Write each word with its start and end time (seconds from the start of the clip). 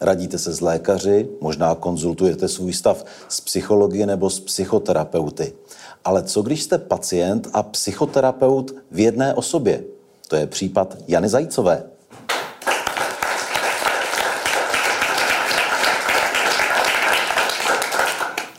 Radíte 0.00 0.38
se 0.38 0.52
s 0.52 0.60
lékaři, 0.60 1.28
možná 1.40 1.74
konzultujete 1.74 2.48
svůj 2.48 2.72
stav 2.72 3.04
s 3.28 3.40
psychologi 3.40 4.06
nebo 4.06 4.30
s 4.30 4.40
psychoterapeuty. 4.40 5.52
Ale 6.04 6.22
co 6.22 6.42
když 6.42 6.62
jste 6.62 6.78
pacient 6.78 7.48
a 7.52 7.62
psychoterapeut 7.62 8.74
v 8.90 8.98
jedné 8.98 9.34
osobě? 9.34 9.84
To 10.28 10.36
je 10.36 10.46
případ 10.46 10.96
Jany 11.08 11.28
Zajícové. 11.28 11.82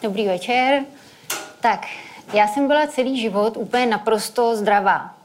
Dobrý 0.04 0.28
večer. 0.28 0.86
Tak, 1.62 1.80
já 2.34 2.48
jsem 2.48 2.68
byla 2.68 2.88
celý 2.88 3.22
život 3.22 3.58
úplně 3.58 3.86
naprosto 3.86 4.56
zdravá. 4.56 5.19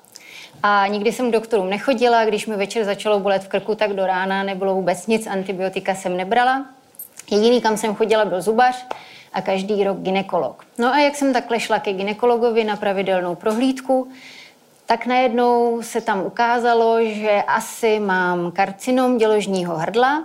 A 0.66 0.86
nikdy 0.86 1.12
jsem 1.12 1.28
k 1.30 1.32
doktorům 1.32 1.70
nechodila, 1.70 2.24
když 2.24 2.46
mi 2.46 2.56
večer 2.56 2.84
začalo 2.84 3.20
bolet 3.20 3.44
v 3.44 3.48
krku, 3.48 3.74
tak 3.74 3.92
do 3.92 4.06
rána 4.06 4.42
nebylo 4.42 4.74
vůbec 4.74 5.06
nic, 5.06 5.26
antibiotika 5.26 5.94
jsem 5.94 6.16
nebrala. 6.16 6.66
Jediný, 7.30 7.60
kam 7.60 7.76
jsem 7.76 7.94
chodila, 7.94 8.24
byl 8.24 8.42
zubař 8.42 8.86
a 9.32 9.40
každý 9.40 9.84
rok 9.84 9.98
ginekolog. 9.98 10.64
No 10.78 10.92
a 10.92 10.98
jak 10.98 11.16
jsem 11.16 11.32
takhle 11.32 11.60
šla 11.60 11.78
ke 11.78 11.92
ginekologovi 11.92 12.64
na 12.64 12.76
pravidelnou 12.76 13.34
prohlídku, 13.34 14.08
tak 14.86 15.06
najednou 15.06 15.82
se 15.82 16.00
tam 16.00 16.22
ukázalo, 16.22 17.04
že 17.04 17.42
asi 17.46 18.00
mám 18.00 18.50
karcinom 18.50 19.18
děložního 19.18 19.76
hrdla. 19.76 20.24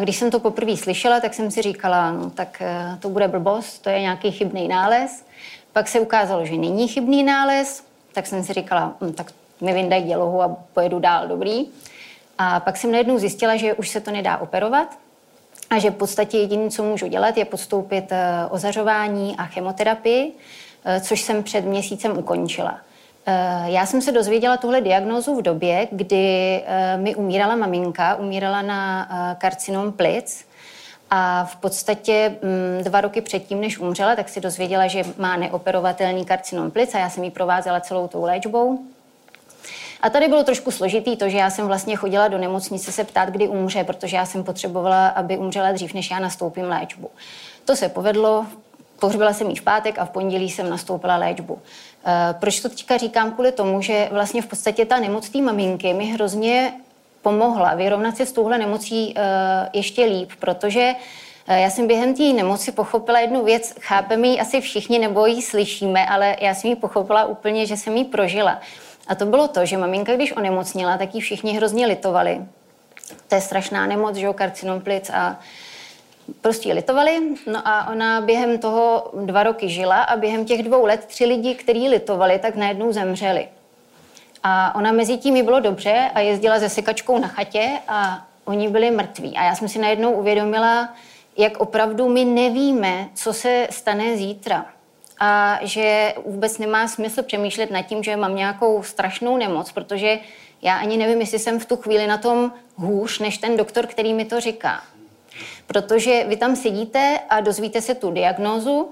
Když 0.00 0.16
jsem 0.16 0.30
to 0.30 0.40
poprvé 0.40 0.76
slyšela, 0.76 1.20
tak 1.20 1.34
jsem 1.34 1.50
si 1.50 1.62
říkala, 1.62 2.12
no 2.12 2.30
tak 2.30 2.62
eh, 2.62 2.98
to 3.00 3.08
bude 3.08 3.28
blbost, 3.28 3.78
to 3.78 3.90
je 3.90 4.00
nějaký 4.00 4.30
chybný 4.30 4.68
nález. 4.68 5.24
Pak 5.72 5.88
se 5.88 6.00
ukázalo, 6.00 6.46
že 6.46 6.56
není 6.56 6.88
chybný 6.88 7.22
nález, 7.22 7.84
tak 8.12 8.26
jsem 8.26 8.44
si 8.44 8.52
říkala, 8.52 8.96
hm, 9.00 9.12
tak 9.12 9.32
mi 9.62 9.72
vyndají 9.72 10.04
dělohu 10.04 10.42
a 10.42 10.56
pojedu 10.72 10.98
dál, 10.98 11.28
dobrý. 11.28 11.66
A 12.38 12.60
pak 12.60 12.76
jsem 12.76 12.92
najednou 12.92 13.18
zjistila, 13.18 13.56
že 13.56 13.74
už 13.74 13.88
se 13.88 14.00
to 14.00 14.10
nedá 14.10 14.38
operovat 14.38 14.98
a 15.70 15.78
že 15.78 15.90
v 15.90 15.94
podstatě 15.94 16.38
jediné, 16.38 16.70
co 16.70 16.82
můžu 16.82 17.06
dělat, 17.06 17.36
je 17.36 17.44
podstoupit 17.44 18.12
eh, 18.12 18.46
ozařování 18.50 19.36
a 19.38 19.44
chemoterapii, 19.44 20.32
eh, 20.84 21.00
což 21.00 21.20
jsem 21.20 21.42
před 21.42 21.64
měsícem 21.64 22.18
ukončila. 22.18 22.78
Eh, 23.26 23.64
já 23.66 23.86
jsem 23.86 24.02
se 24.02 24.12
dozvěděla 24.12 24.56
tuhle 24.56 24.80
diagnózu 24.80 25.36
v 25.36 25.42
době, 25.42 25.88
kdy 25.90 26.64
mi 26.96 27.14
umírala 27.14 27.56
maminka, 27.56 28.14
umírala 28.14 28.62
na 28.62 29.08
karcinom 29.40 29.92
plic 29.92 30.44
a 31.10 31.44
v 31.44 31.56
podstatě 31.56 32.36
mm, 32.42 32.84
dva 32.84 33.00
roky 33.00 33.20
předtím, 33.20 33.60
než 33.60 33.78
umřela, 33.78 34.16
tak 34.16 34.28
si 34.28 34.40
dozvěděla, 34.40 34.86
že 34.86 35.02
má 35.18 35.36
neoperovatelný 35.36 36.24
karcinom 36.24 36.70
plic 36.70 36.94
a 36.94 36.98
já 36.98 37.10
jsem 37.10 37.24
ji 37.24 37.30
provázela 37.30 37.80
celou 37.80 38.08
tou 38.08 38.22
léčbou. 38.22 38.78
A 40.02 40.10
tady 40.10 40.28
bylo 40.28 40.44
trošku 40.44 40.70
složitý 40.70 41.16
to, 41.16 41.28
že 41.28 41.38
já 41.38 41.50
jsem 41.50 41.66
vlastně 41.66 41.96
chodila 41.96 42.28
do 42.28 42.38
nemocnice 42.38 42.92
se 42.92 43.04
ptát, 43.04 43.28
kdy 43.28 43.48
umře, 43.48 43.84
protože 43.84 44.16
já 44.16 44.26
jsem 44.26 44.44
potřebovala, 44.44 45.08
aby 45.08 45.38
umřela 45.38 45.72
dřív, 45.72 45.94
než 45.94 46.10
já 46.10 46.18
nastoupím 46.18 46.64
léčbu. 46.64 47.10
To 47.64 47.76
se 47.76 47.88
povedlo, 47.88 48.46
pohřbila 49.00 49.32
jsem 49.32 49.50
ji 49.50 49.56
v 49.56 49.62
pátek 49.62 49.98
a 49.98 50.04
v 50.04 50.10
pondělí 50.10 50.50
jsem 50.50 50.70
nastoupila 50.70 51.16
léčbu. 51.16 51.58
E, 52.06 52.34
proč 52.34 52.60
to 52.60 52.68
teďka 52.68 52.96
říkám? 52.96 53.32
Kvůli 53.32 53.52
tomu, 53.52 53.82
že 53.82 54.08
vlastně 54.12 54.42
v 54.42 54.46
podstatě 54.46 54.84
ta 54.84 55.00
nemoc 55.00 55.28
té 55.28 55.38
maminky 55.38 55.94
mi 55.94 56.04
hrozně 56.04 56.72
pomohla 57.22 57.74
vyrovnat 57.74 58.16
se 58.16 58.26
s 58.26 58.32
touhle 58.32 58.58
nemocí 58.58 59.14
e, 59.16 59.22
ještě 59.72 60.04
líp, 60.04 60.30
protože 60.40 60.94
e, 61.48 61.60
já 61.60 61.70
jsem 61.70 61.86
během 61.86 62.14
té 62.14 62.22
nemoci 62.22 62.72
pochopila 62.72 63.20
jednu 63.20 63.44
věc, 63.44 63.74
chápeme 63.80 64.26
ji 64.28 64.40
asi 64.40 64.60
všichni 64.60 64.98
nebo 64.98 65.26
ji 65.26 65.42
slyšíme, 65.42 66.06
ale 66.06 66.36
já 66.40 66.54
jsem 66.54 66.70
ji 66.70 66.76
pochopila 66.76 67.24
úplně, 67.24 67.66
že 67.66 67.76
jsem 67.76 67.96
ji 67.96 68.04
prožila. 68.04 68.60
A 69.06 69.14
to 69.14 69.26
bylo 69.26 69.48
to, 69.48 69.66
že 69.66 69.76
maminka, 69.76 70.14
když 70.14 70.32
onemocnila, 70.32 70.98
tak 70.98 71.14
ji 71.14 71.20
všichni 71.20 71.52
hrozně 71.52 71.86
litovali. 71.86 72.40
To 73.28 73.34
je 73.34 73.40
strašná 73.40 73.86
nemoc, 73.86 74.16
že 74.16 74.26
jo, 74.26 74.32
karcinom 74.32 74.80
plic 74.80 75.10
a 75.10 75.38
prostě 76.40 76.72
litovali. 76.72 77.20
No 77.46 77.68
a 77.68 77.90
ona 77.90 78.20
během 78.20 78.58
toho 78.58 79.10
dva 79.24 79.42
roky 79.42 79.68
žila 79.68 80.02
a 80.02 80.16
během 80.16 80.44
těch 80.44 80.62
dvou 80.62 80.86
let 80.86 81.04
tři 81.06 81.24
lidi, 81.24 81.54
kteří 81.54 81.88
litovali, 81.88 82.38
tak 82.38 82.56
najednou 82.56 82.92
zemřeli. 82.92 83.48
A 84.42 84.74
ona 84.74 84.92
mezi 84.92 85.16
tím 85.18 85.34
mi 85.34 85.42
bylo 85.42 85.60
dobře 85.60 86.10
a 86.14 86.20
jezdila 86.20 86.60
se 86.60 86.68
sekačkou 86.68 87.18
na 87.18 87.28
chatě 87.28 87.70
a 87.88 88.26
oni 88.44 88.68
byli 88.68 88.90
mrtví. 88.90 89.36
A 89.36 89.44
já 89.44 89.54
jsem 89.54 89.68
si 89.68 89.78
najednou 89.78 90.12
uvědomila, 90.12 90.94
jak 91.36 91.56
opravdu 91.56 92.08
my 92.08 92.24
nevíme, 92.24 93.08
co 93.14 93.32
se 93.32 93.66
stane 93.70 94.16
zítra 94.16 94.66
a 95.18 95.58
že 95.62 96.14
vůbec 96.26 96.58
nemá 96.58 96.88
smysl 96.88 97.22
přemýšlet 97.22 97.70
nad 97.70 97.82
tím, 97.82 98.02
že 98.02 98.16
mám 98.16 98.36
nějakou 98.36 98.82
strašnou 98.82 99.36
nemoc, 99.36 99.72
protože 99.72 100.18
já 100.62 100.76
ani 100.76 100.96
nevím, 100.96 101.20
jestli 101.20 101.38
jsem 101.38 101.60
v 101.60 101.66
tu 101.66 101.76
chvíli 101.76 102.06
na 102.06 102.18
tom 102.18 102.52
hůř 102.76 103.18
než 103.18 103.38
ten 103.38 103.56
doktor, 103.56 103.86
který 103.86 104.14
mi 104.14 104.24
to 104.24 104.40
říká. 104.40 104.82
Protože 105.66 106.24
vy 106.28 106.36
tam 106.36 106.56
sedíte 106.56 107.18
a 107.28 107.40
dozvíte 107.40 107.80
se 107.80 107.94
tu 107.94 108.10
diagnózu, 108.10 108.90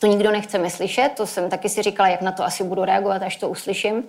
to 0.00 0.06
nikdo 0.06 0.30
nechce 0.30 0.70
slyšet, 0.70 1.12
to 1.16 1.26
jsem 1.26 1.50
taky 1.50 1.68
si 1.68 1.82
říkala, 1.82 2.08
jak 2.08 2.22
na 2.22 2.32
to 2.32 2.44
asi 2.44 2.64
budu 2.64 2.84
reagovat, 2.84 3.22
až 3.22 3.36
to 3.36 3.48
uslyším. 3.48 4.04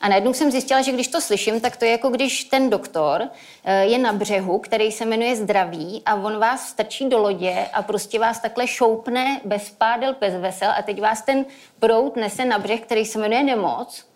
A 0.00 0.08
najednou 0.08 0.32
jsem 0.32 0.50
zjistila, 0.50 0.82
že 0.82 0.92
když 0.92 1.08
to 1.08 1.20
slyším, 1.20 1.60
tak 1.60 1.76
to 1.76 1.84
je 1.84 1.90
jako 1.90 2.08
když 2.08 2.44
ten 2.44 2.70
doktor 2.70 3.28
eh, 3.64 3.84
je 3.84 3.98
na 3.98 4.12
břehu, 4.12 4.58
který 4.58 4.92
se 4.92 5.04
jmenuje 5.04 5.36
zdraví 5.36 6.02
a 6.06 6.14
on 6.14 6.38
vás 6.38 6.68
strčí 6.68 7.08
do 7.08 7.18
lodě 7.18 7.66
a 7.72 7.82
prostě 7.82 8.18
vás 8.18 8.40
takhle 8.40 8.66
šoupne 8.66 9.40
bez 9.44 9.70
pádel, 9.70 10.16
bez 10.20 10.34
vesel 10.34 10.70
a 10.76 10.82
teď 10.82 11.00
vás 11.00 11.22
ten 11.22 11.44
prout 11.78 12.16
nese 12.16 12.44
na 12.44 12.58
břeh, 12.58 12.80
který 12.80 13.04
se 13.04 13.18
jmenuje 13.18 13.42
nemoc, 13.42 14.06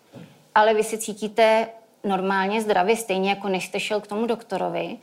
ale 0.55 0.73
vy 0.73 0.83
si 0.83 0.97
cítíte 0.97 1.67
normálně 2.03 2.61
zdravě, 2.61 2.97
stejně 2.97 3.29
jako 3.29 3.49
než 3.49 3.65
jste 3.65 3.79
šel 3.79 4.01
k 4.01 4.07
tomu 4.07 4.25
doktorovi. 4.25 4.97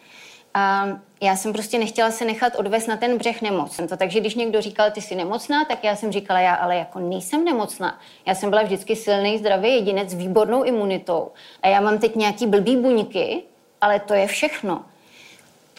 A 0.55 0.87
já 1.21 1.37
jsem 1.37 1.53
prostě 1.53 1.79
nechtěla 1.79 2.11
se 2.11 2.25
nechat 2.25 2.57
odvést 2.57 2.87
na 2.87 2.97
ten 2.97 3.19
břeh 3.19 3.43
nemocen. 3.43 3.89
To, 3.89 3.97
takže 3.97 4.21
když 4.21 4.35
někdo 4.35 4.61
říkal, 4.61 4.91
ty 4.91 5.01
jsi 5.01 5.15
nemocná, 5.15 5.65
tak 5.65 5.85
já 5.85 5.97
jsem 5.97 6.13
říkala, 6.13 6.41
já 6.41 6.55
ale 6.55 6.77
jako 6.77 6.99
nejsem 6.99 7.45
nemocná. 7.45 8.01
Já 8.27 8.35
jsem 8.35 8.51
byla 8.51 8.63
vždycky 8.63 8.97
silný, 8.97 9.39
zdravý 9.39 9.75
jedinec 9.75 10.11
s 10.11 10.15
výbornou 10.15 10.63
imunitou. 10.63 11.31
A 11.63 11.69
já 11.69 11.81
mám 11.81 11.99
teď 11.99 12.17
nějaký 12.17 12.47
blbý 12.47 12.77
buňky, 12.77 13.43
ale 13.81 14.01
to 14.01 14.15
je 14.15 14.27
všechno. 14.27 14.85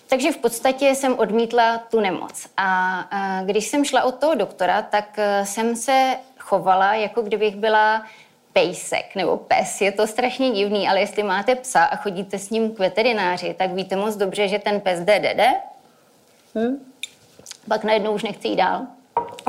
Takže 0.08 0.32
v 0.32 0.38
podstatě 0.38 0.96
jsem 0.96 1.20
odmítla 1.20 1.78
tu 1.78 2.00
nemoc. 2.00 2.48
A, 2.58 3.00
a 3.00 3.44
když 3.44 3.68
jsem 3.68 3.86
šla 3.86 4.04
od 4.04 4.16
toho 4.16 4.36
doktora, 4.36 4.82
tak 4.82 5.20
e, 5.20 5.46
jsem 5.46 5.76
se 5.76 6.18
chovala, 6.40 6.94
jako 6.94 7.22
kdybych 7.22 7.56
byla 7.56 8.06
pejsek 8.54 9.16
nebo 9.16 9.38
pes. 9.38 9.82
Je 9.82 9.92
to 9.92 10.08
strašně 10.08 10.52
divný, 10.52 10.88
ale 10.88 11.00
jestli 11.00 11.24
máte 11.24 11.56
psa 11.56 11.84
a 11.84 11.96
chodíte 11.96 12.40
s 12.40 12.50
ním 12.50 12.76
k 12.76 12.80
veterináři, 12.80 13.56
tak 13.58 13.72
víte 13.72 13.96
moc 13.96 14.16
dobře, 14.16 14.48
že 14.48 14.60
ten 14.60 14.82
pes 14.82 15.00
jde, 15.00 15.20
jde, 15.20 15.34
jde. 15.34 15.54
Hm? 16.56 16.94
Pak 17.68 17.84
najednou 17.84 18.14
už 18.14 18.24
nechce 18.24 18.48
jít 18.48 18.56
dál. 18.56 18.82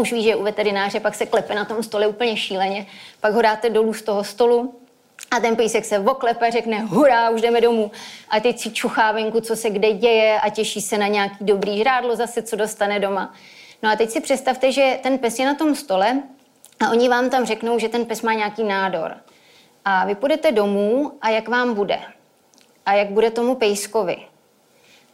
Už 0.01 0.13
ví, 0.13 0.23
že 0.23 0.29
je 0.29 0.37
u 0.37 0.43
veterináře, 0.43 1.01
pak 1.01 1.15
se 1.15 1.27
klepe 1.27 1.55
na 1.55 1.65
tom 1.65 1.83
stole 1.83 2.07
úplně 2.07 2.37
šíleně. 2.37 2.87
Pak 3.21 3.35
ho 3.35 3.43
dáte 3.43 3.71
dolů 3.71 3.95
z 3.95 4.03
toho 4.03 4.25
stolu 4.25 4.75
a 5.31 5.41
ten 5.41 5.57
pejsek 5.57 5.85
se 5.85 5.99
oklepe, 5.99 6.51
řekne 6.51 6.81
hurá, 6.81 7.31
už 7.31 7.41
jdeme 7.41 7.61
domů. 7.61 7.91
A 8.31 8.41
teď 8.41 8.59
si 8.59 8.71
čuchá 8.71 9.13
venku, 9.13 9.41
co 9.41 9.57
se 9.57 9.71
kde 9.71 9.93
děje 9.93 10.41
a 10.41 10.51
těší 10.51 10.81
se 10.81 10.99
na 10.99 11.07
nějaký 11.07 11.37
dobrý 11.41 11.79
žrádlo 11.79 12.17
zase, 12.17 12.43
co 12.43 12.57
dostane 12.57 13.01
doma. 13.01 13.35
No 13.83 13.91
a 13.91 13.97
teď 13.97 14.11
si 14.11 14.21
představte, 14.21 14.73
že 14.73 14.99
ten 15.03 15.19
pes 15.19 15.39
je 15.39 15.47
na 15.47 15.55
tom 15.55 15.75
stole 15.75 16.23
a 16.85 16.91
oni 16.91 17.09
vám 17.09 17.31
tam 17.31 17.45
řeknou, 17.45 17.79
že 17.79 17.89
ten 17.89 18.05
pes 18.05 18.23
má 18.23 18.33
nějaký 18.33 18.65
nádor. 18.65 19.17
A 19.85 20.07
vy 20.07 20.15
půjdete 20.15 20.53
domů 20.53 21.13
a 21.21 21.29
jak 21.29 21.49
vám 21.49 21.75
bude? 21.75 21.99
A 22.87 22.95
jak 22.95 23.11
bude 23.11 23.31
tomu 23.31 23.55
pejskovi? 23.55 24.17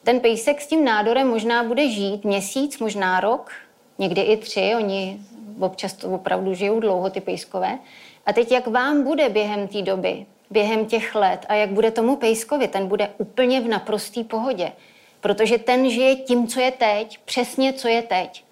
Ten 0.02 0.20
pejsek 0.20 0.60
s 0.60 0.66
tím 0.66 0.84
nádorem 0.84 1.28
možná 1.28 1.64
bude 1.64 1.88
žít 1.88 2.24
měsíc, 2.24 2.78
možná 2.78 3.20
rok, 3.20 3.52
někdy 3.98 4.20
i 4.20 4.36
tři, 4.36 4.72
oni 4.76 5.20
občas 5.60 5.92
to 5.92 6.10
opravdu 6.10 6.54
žijou 6.54 6.80
dlouho, 6.80 7.10
ty 7.10 7.20
pejskové. 7.20 7.78
A 8.26 8.32
teď 8.32 8.52
jak 8.52 8.66
vám 8.66 9.04
bude 9.04 9.28
během 9.28 9.68
té 9.68 9.82
doby, 9.82 10.26
během 10.50 10.86
těch 10.86 11.14
let 11.14 11.46
a 11.48 11.54
jak 11.54 11.70
bude 11.70 11.90
tomu 11.90 12.16
pejskovi, 12.16 12.68
ten 12.68 12.86
bude 12.86 13.10
úplně 13.18 13.60
v 13.60 13.68
naprostý 13.68 14.24
pohodě. 14.24 14.72
Protože 15.20 15.58
ten 15.58 15.90
žije 15.90 16.16
tím, 16.16 16.46
co 16.46 16.60
je 16.60 16.70
teď, 16.70 17.18
přesně 17.24 17.72
co 17.72 17.88
je 17.88 18.02
teď 18.02 18.44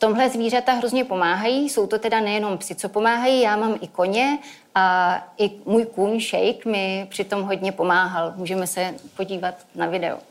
tomhle 0.00 0.30
zvířata 0.30 0.72
hrozně 0.72 1.04
pomáhají. 1.04 1.68
Jsou 1.68 1.86
to 1.86 1.98
teda 1.98 2.20
nejenom 2.20 2.58
psi, 2.58 2.74
co 2.74 2.88
pomáhají, 2.88 3.40
já 3.40 3.56
mám 3.56 3.78
i 3.80 3.88
koně 3.88 4.38
a 4.74 5.16
i 5.38 5.50
můj 5.66 5.86
kůň 5.86 6.20
Shake 6.20 6.64
mi 6.64 7.06
přitom 7.10 7.42
hodně 7.42 7.72
pomáhal. 7.72 8.32
Můžeme 8.36 8.66
se 8.66 8.94
podívat 9.16 9.54
na 9.74 9.86
video. 9.86 10.29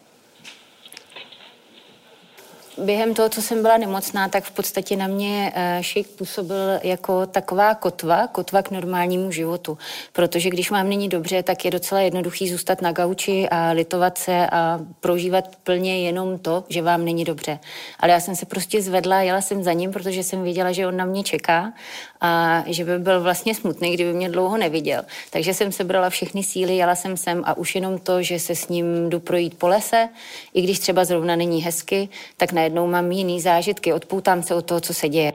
Během 2.86 3.14
toho, 3.14 3.30
co 3.30 3.42
jsem 3.42 3.62
byla 3.62 3.78
nemocná, 3.78 4.28
tak 4.28 4.44
v 4.44 4.52
podstatě 4.52 4.96
na 4.96 5.08
mě 5.08 5.54
uh, 5.56 5.84
shake 5.84 6.10
působil 6.10 6.80
jako 6.84 7.26
taková 7.26 7.76
kotva, 7.76 8.28
kotva 8.28 8.62
k 8.62 8.72
normálnímu 8.72 9.32
životu. 9.32 9.78
Protože 10.14 10.50
když 10.50 10.72
mám 10.72 10.90
není 10.90 11.10
dobře, 11.10 11.44
tak 11.44 11.66
je 11.66 11.72
docela 11.72 12.02
jednoduchý 12.02 12.50
zůstat 12.50 12.82
na 12.82 12.92
gauči 12.92 13.50
a 13.50 13.72
litovat 13.72 14.18
se 14.18 14.48
a 14.52 14.80
prožívat 15.00 15.56
plně 15.64 16.02
jenom 16.02 16.40
to, 16.40 16.64
že 16.70 16.82
vám 16.82 17.06
není 17.06 17.24
dobře. 17.24 17.60
Ale 18.00 18.12
já 18.12 18.20
jsem 18.20 18.36
se 18.36 18.46
prostě 18.46 18.82
zvedla, 18.82 19.22
jela 19.22 19.42
jsem 19.42 19.64
za 19.64 19.74
ním, 19.74 19.92
protože 19.92 20.24
jsem 20.24 20.44
věděla, 20.44 20.72
že 20.72 20.88
on 20.88 20.98
na 20.98 21.06
mě 21.06 21.24
čeká 21.24 21.74
a 22.22 22.64
že 22.68 22.86
by 22.86 23.00
byl 23.00 23.22
vlastně 23.22 23.56
smutný, 23.56 23.94
kdyby 23.94 24.14
mě 24.14 24.30
dlouho 24.30 24.58
neviděl. 24.58 25.04
Takže 25.30 25.54
jsem 25.54 25.72
sebrala 25.72 26.10
všechny 26.10 26.44
síly, 26.44 26.76
jela 26.76 26.96
jsem 26.96 27.18
sem 27.18 27.44
a 27.46 27.58
už 27.58 27.76
jenom 27.76 27.98
to, 27.98 28.24
že 28.24 28.40
se 28.40 28.56
s 28.56 28.68
ním 28.68 29.10
jdu 29.10 29.20
projít 29.20 29.58
po 29.58 29.68
lese, 29.68 30.10
i 30.54 30.62
když 30.62 30.80
třeba 30.80 31.06
zrovna 31.06 31.36
není 31.36 31.62
hezky, 31.62 32.10
tak 32.38 32.52
najednou 32.52 32.88
mám 32.88 33.12
jiný 33.12 33.42
zážitky, 33.42 33.94
odpoutám 33.94 34.44
se 34.44 34.56
od 34.56 34.66
toho, 34.66 34.82
co 34.82 34.94
se 34.94 35.10
děje. 35.10 35.34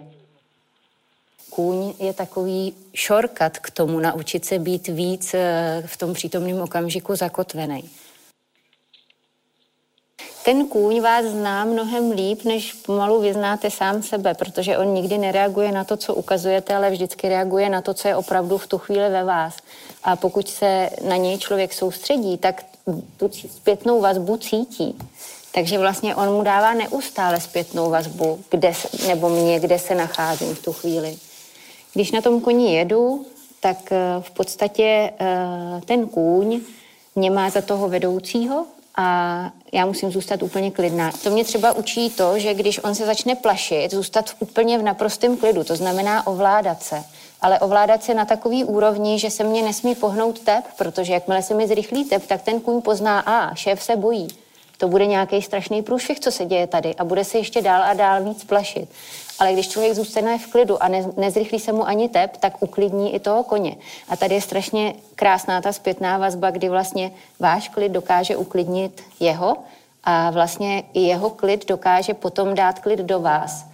Kůň 1.50 1.94
je 1.98 2.12
takový 2.12 2.74
shortcut 3.06 3.58
k 3.58 3.70
tomu 3.70 4.00
naučit 4.00 4.44
se 4.44 4.58
být 4.58 4.88
víc 4.88 5.34
eh, 5.34 5.82
v 5.86 5.96
tom 5.96 6.14
přítomném 6.14 6.60
okamžiku 6.60 7.16
zakotvený. 7.16 7.90
Ten 10.44 10.68
kůň 10.68 11.00
vás 11.00 11.24
zná 11.24 11.64
mnohem 11.64 12.10
líp, 12.10 12.44
než 12.44 12.72
pomalu 12.72 13.20
vyznáte 13.20 13.70
sám 13.70 14.02
sebe, 14.02 14.34
protože 14.34 14.78
on 14.78 14.94
nikdy 14.94 15.18
nereaguje 15.18 15.72
na 15.72 15.84
to, 15.84 15.96
co 15.96 16.14
ukazujete, 16.14 16.74
ale 16.74 16.90
vždycky 16.90 17.28
reaguje 17.28 17.68
na 17.68 17.82
to, 17.82 17.94
co 17.94 18.08
je 18.08 18.16
opravdu 18.16 18.58
v 18.58 18.66
tu 18.66 18.78
chvíli 18.78 19.10
ve 19.10 19.24
vás. 19.24 19.56
A 20.02 20.16
pokud 20.16 20.48
se 20.48 20.90
na 21.08 21.16
něj 21.16 21.38
člověk 21.38 21.72
soustředí, 21.72 22.38
tak 22.38 22.64
tu 23.16 23.30
zpětnou 23.56 24.00
vazbu 24.00 24.36
cítí. 24.36 24.98
Takže 25.52 25.78
vlastně 25.78 26.16
on 26.16 26.34
mu 26.34 26.42
dává 26.42 26.74
neustále 26.74 27.40
zpětnou 27.40 27.90
vazbu, 27.90 28.40
kde, 28.50 28.72
nebo 29.06 29.28
mě, 29.28 29.60
kde 29.60 29.78
se 29.78 29.94
nacházím 29.94 30.54
v 30.54 30.62
tu 30.62 30.72
chvíli. 30.72 31.16
Když 31.94 32.12
na 32.12 32.20
tom 32.20 32.40
koni 32.40 32.74
jedu, 32.74 33.26
tak 33.60 33.92
eh, 33.92 33.98
v 34.20 34.30
podstatě 34.30 35.12
eh, 35.20 35.80
ten 35.84 36.08
kůň 36.08 36.60
mě 37.16 37.30
má 37.30 37.50
za 37.50 37.60
toho 37.60 37.88
vedoucího 37.88 38.66
a 38.96 39.50
já 39.72 39.86
musím 39.86 40.12
zůstat 40.12 40.42
úplně 40.42 40.70
klidná. 40.70 41.10
To 41.22 41.30
mě 41.30 41.44
třeba 41.44 41.72
učí 41.72 42.10
to, 42.10 42.38
že 42.38 42.54
když 42.54 42.84
on 42.84 42.94
se 42.94 43.06
začne 43.06 43.34
plašit, 43.34 43.90
zůstat 43.90 44.30
úplně 44.38 44.78
v 44.78 44.82
naprostém 44.82 45.36
klidu, 45.36 45.64
to 45.64 45.76
znamená 45.76 46.26
ovládat 46.26 46.82
se. 46.82 47.04
Ale 47.40 47.58
ovládat 47.58 48.02
se 48.02 48.14
na 48.14 48.24
takový 48.24 48.64
úrovni, 48.64 49.18
že 49.18 49.30
se 49.30 49.44
mě 49.44 49.62
nesmí 49.62 49.94
pohnout 49.94 50.40
tep, 50.40 50.64
protože 50.78 51.12
jakmile 51.12 51.42
se 51.42 51.54
mi 51.54 51.68
zrychlí 51.68 52.04
tep, 52.04 52.26
tak 52.26 52.42
ten 52.42 52.60
kůň 52.60 52.82
pozná, 52.82 53.20
a 53.20 53.54
šéf 53.54 53.82
se 53.82 53.96
bojí 53.96 54.28
to 54.78 54.88
bude 54.88 55.06
nějaký 55.06 55.42
strašný 55.42 55.82
průšvih, 55.82 56.20
co 56.20 56.30
se 56.30 56.44
děje 56.44 56.66
tady 56.66 56.94
a 56.94 57.04
bude 57.04 57.24
se 57.24 57.38
ještě 57.38 57.62
dál 57.62 57.82
a 57.82 57.94
dál 57.94 58.24
víc 58.24 58.44
plašit. 58.44 58.88
Ale 59.38 59.52
když 59.52 59.68
člověk 59.68 59.94
zůstane 59.94 60.38
v 60.38 60.46
klidu 60.46 60.82
a 60.82 60.88
ne, 60.88 61.04
nezrychlí 61.16 61.58
se 61.60 61.72
mu 61.72 61.88
ani 61.88 62.08
tep, 62.08 62.36
tak 62.36 62.62
uklidní 62.62 63.14
i 63.14 63.18
toho 63.18 63.42
koně. 63.42 63.76
A 64.08 64.16
tady 64.16 64.34
je 64.34 64.40
strašně 64.40 64.94
krásná 65.14 65.60
ta 65.60 65.72
zpětná 65.72 66.18
vazba, 66.18 66.50
kdy 66.50 66.68
vlastně 66.68 67.10
váš 67.40 67.68
klid 67.68 67.92
dokáže 67.92 68.36
uklidnit 68.36 69.02
jeho 69.20 69.56
a 70.04 70.30
vlastně 70.30 70.82
i 70.92 71.00
jeho 71.00 71.30
klid 71.30 71.68
dokáže 71.68 72.14
potom 72.14 72.54
dát 72.54 72.78
klid 72.78 72.98
do 72.98 73.20
vás. 73.20 73.64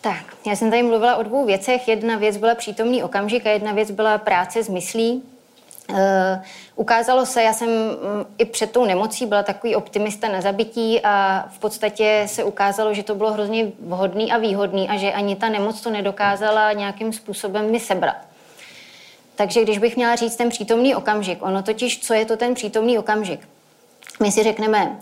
Tak, 0.00 0.36
já 0.46 0.56
jsem 0.56 0.70
tady 0.70 0.82
mluvila 0.82 1.16
o 1.16 1.22
dvou 1.22 1.46
věcech. 1.46 1.88
Jedna 1.88 2.16
věc 2.16 2.36
byla 2.36 2.54
přítomný 2.54 3.02
okamžik 3.02 3.46
a 3.46 3.50
jedna 3.50 3.72
věc 3.72 3.90
byla 3.90 4.18
práce 4.18 4.62
s 4.62 4.68
myslí. 4.68 5.22
Uh, 5.90 5.96
ukázalo 6.76 7.26
se, 7.26 7.42
já 7.42 7.52
jsem 7.52 7.68
um, 7.68 8.26
i 8.38 8.44
před 8.44 8.70
tou 8.70 8.84
nemocí 8.84 9.26
byla 9.26 9.42
takový 9.42 9.76
optimista 9.76 10.28
na 10.28 10.40
zabití 10.40 11.00
a 11.00 11.44
v 11.50 11.58
podstatě 11.58 12.24
se 12.26 12.44
ukázalo, 12.44 12.94
že 12.94 13.02
to 13.02 13.14
bylo 13.14 13.32
hrozně 13.32 13.72
vhodný 13.80 14.32
a 14.32 14.38
výhodný 14.38 14.88
a 14.88 14.96
že 14.96 15.12
ani 15.12 15.36
ta 15.36 15.48
nemoc 15.48 15.80
to 15.80 15.90
nedokázala 15.90 16.72
nějakým 16.72 17.12
způsobem 17.12 17.70
mi 17.70 17.80
sebrat. 17.80 18.16
Takže 19.34 19.62
když 19.62 19.78
bych 19.78 19.96
měla 19.96 20.16
říct 20.16 20.36
ten 20.36 20.48
přítomný 20.48 20.94
okamžik, 20.94 21.42
ono 21.42 21.62
totiž, 21.62 22.00
co 22.00 22.14
je 22.14 22.24
to 22.24 22.36
ten 22.36 22.54
přítomný 22.54 22.98
okamžik? 22.98 23.48
My 24.20 24.32
si 24.32 24.42
řekneme, 24.42 24.96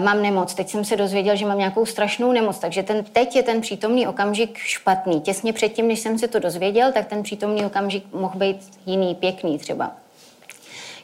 mám 0.00 0.22
nemoc, 0.22 0.54
teď 0.54 0.68
jsem 0.68 0.84
se 0.84 0.96
dozvěděl, 0.96 1.36
že 1.36 1.46
mám 1.46 1.58
nějakou 1.58 1.86
strašnou 1.86 2.32
nemoc, 2.32 2.58
takže 2.58 2.82
ten, 2.82 3.04
teď 3.04 3.36
je 3.36 3.42
ten 3.42 3.60
přítomný 3.60 4.06
okamžik 4.06 4.58
špatný. 4.58 5.20
Těsně 5.20 5.52
předtím, 5.52 5.88
než 5.88 6.00
jsem 6.00 6.18
se 6.18 6.28
to 6.28 6.38
dozvěděl, 6.38 6.92
tak 6.92 7.06
ten 7.06 7.22
přítomný 7.22 7.64
okamžik 7.64 8.04
mohl 8.12 8.38
být 8.38 8.56
jiný, 8.86 9.14
pěkný 9.14 9.58
třeba. 9.58 9.92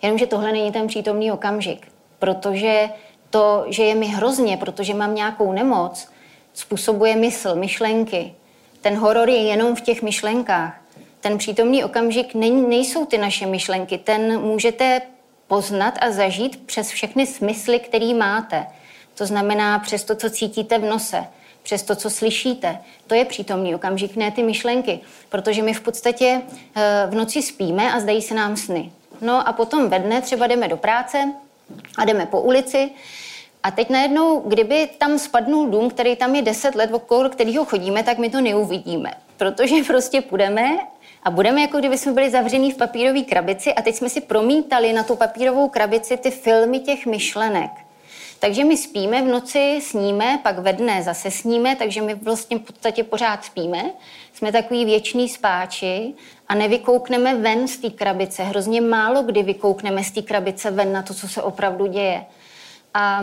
Jenomže 0.03 0.27
tohle 0.27 0.53
není 0.53 0.73
ten 0.73 0.87
přítomný 0.87 1.33
okamžik, 1.33 1.89
protože 2.19 2.89
to, 3.31 3.65
že 3.69 3.83
je 3.83 3.95
mi 3.95 4.07
hrozně, 4.07 4.57
protože 4.57 4.95
mám 4.95 5.15
nějakou 5.15 5.53
nemoc, 5.53 6.09
způsobuje 6.55 7.17
mysl, 7.17 7.55
myšlenky. 7.55 8.33
Ten 8.81 8.97
horor 8.97 9.29
je 9.29 9.43
jenom 9.43 9.77
v 9.77 9.81
těch 9.81 10.03
myšlenkách. 10.03 10.81
Ten 11.21 11.39
přítomný 11.39 11.85
okamžik 11.85 12.35
nejsou 12.69 13.07
ty 13.07 13.19
naše 13.19 13.47
myšlenky. 13.47 13.99
Ten 13.99 14.41
můžete 14.41 15.03
poznat 15.53 15.95
a 16.01 16.11
zažít 16.11 16.67
přes 16.67 16.89
všechny 16.89 17.27
smysly, 17.27 17.79
které 17.79 18.15
máte. 18.15 18.67
To 19.15 19.27
znamená 19.27 19.79
přes 19.79 20.05
to, 20.05 20.17
co 20.17 20.31
cítíte 20.31 20.79
v 20.79 20.85
nose, 20.85 21.25
přes 21.63 21.83
to, 21.83 21.97
co 21.97 22.11
slyšíte. 22.11 22.79
To 23.07 23.15
je 23.15 23.25
přítomný 23.25 23.75
okamžik, 23.75 24.17
ne 24.17 24.31
ty 24.31 24.43
myšlenky. 24.43 25.01
Protože 25.29 25.63
my 25.63 25.75
v 25.75 25.81
podstatě 25.81 26.43
eh, 26.75 27.07
v 27.11 27.15
noci 27.15 27.43
spíme 27.43 27.93
a 27.93 28.01
zdají 28.01 28.23
se 28.23 28.35
nám 28.35 28.57
sny. 28.57 28.93
No 29.21 29.49
a 29.49 29.53
potom 29.53 29.89
ve 29.89 29.99
dne 29.99 30.23
třeba 30.23 30.47
jdeme 30.47 30.69
do 30.69 30.77
práce 30.77 31.33
a 31.99 32.05
jdeme 32.05 32.27
po 32.27 32.41
ulici 32.41 32.91
a 33.63 33.71
teď 33.71 33.91
najednou, 33.91 34.41
kdyby 34.41 34.89
tam 34.99 35.19
spadnul 35.19 35.71
dům, 35.71 35.91
který 35.91 36.17
tam 36.17 36.35
je 36.35 36.43
10 36.43 36.75
let, 36.75 36.91
okolo 36.93 37.29
kterého 37.29 37.65
chodíme, 37.65 38.03
tak 38.03 38.19
my 38.19 38.31
to 38.31 38.41
neuvidíme. 38.41 39.11
Protože 39.37 39.85
prostě 39.87 40.21
půjdeme 40.21 40.79
a 41.25 41.31
budeme, 41.31 41.61
jako 41.61 41.79
kdyby 41.79 41.99
jsme 41.99 42.13
byli 42.13 42.31
zavření 42.31 42.73
v 42.73 42.77
papírové 42.77 43.21
krabici 43.23 43.75
a 43.75 43.83
teď 43.83 43.95
jsme 43.95 44.09
si 44.09 44.21
promítali 44.21 44.93
na 44.93 45.03
tu 45.03 45.17
papírovou 45.17 45.69
krabici 45.69 46.17
ty 46.17 46.31
filmy 46.31 46.81
těch 46.81 47.07
myšlenek. 47.07 47.71
Takže 48.39 48.65
my 48.65 48.77
spíme 48.77 49.23
v 49.23 49.29
noci, 49.29 49.79
sníme, 49.83 50.41
pak 50.43 50.59
ve 50.59 50.73
dne 50.73 51.03
zase 51.03 51.31
sníme, 51.31 51.77
takže 51.77 52.03
my 52.03 52.15
vlastně 52.15 52.59
v 52.59 52.63
podstatě 52.63 53.05
pořád 53.05 53.45
spíme. 53.45 53.83
Jsme 54.33 54.53
takový 54.53 54.85
věčný 54.85 55.29
spáči 55.29 56.15
a 56.49 56.55
nevykoukneme 56.55 57.35
ven 57.35 57.69
z 57.69 57.77
té 57.77 57.91
krabice. 57.91 58.43
Hrozně 58.43 58.81
málo 58.81 59.23
kdy 59.23 59.43
vykoukneme 59.43 60.05
z 60.05 60.11
té 60.11 60.23
krabice 60.23 60.71
ven 60.71 60.93
na 60.93 61.03
to, 61.03 61.15
co 61.15 61.29
se 61.29 61.43
opravdu 61.43 61.87
děje. 61.87 62.25
A 62.95 63.23